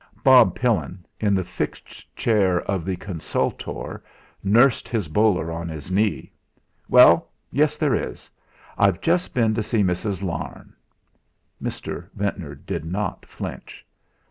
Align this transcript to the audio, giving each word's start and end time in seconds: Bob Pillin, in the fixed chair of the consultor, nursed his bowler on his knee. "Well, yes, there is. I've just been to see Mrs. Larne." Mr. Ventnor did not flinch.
Bob 0.23 0.55
Pillin, 0.55 1.05
in 1.19 1.35
the 1.35 1.43
fixed 1.43 2.15
chair 2.15 2.61
of 2.61 2.85
the 2.85 2.95
consultor, 2.95 4.01
nursed 4.43 4.89
his 4.89 5.07
bowler 5.07 5.51
on 5.51 5.69
his 5.69 5.91
knee. 5.91 6.31
"Well, 6.89 7.29
yes, 7.51 7.77
there 7.77 7.93
is. 7.93 8.27
I've 8.79 8.99
just 8.99 9.31
been 9.31 9.53
to 9.53 9.61
see 9.61 9.83
Mrs. 9.83 10.23
Larne." 10.23 10.73
Mr. 11.61 12.09
Ventnor 12.15 12.55
did 12.55 12.83
not 12.83 13.27
flinch. 13.27 13.85